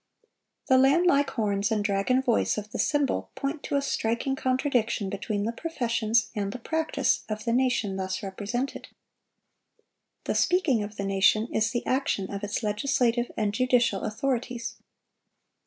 [0.65, 4.35] (743) The lamb like horns and dragon voice of the symbol point to a striking
[4.35, 8.87] contradiction between the professions and the practice of the nation thus represented.
[10.23, 14.77] The "speaking" of the nation is the action of its legislative and judicial authorities.